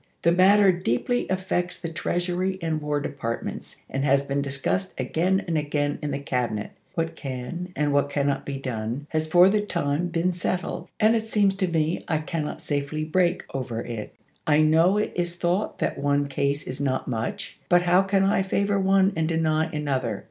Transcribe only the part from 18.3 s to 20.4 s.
favor one and deny another